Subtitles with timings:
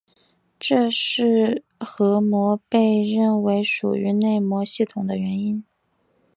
[0.57, 5.63] 这是核膜被认为属于内膜系统的原因。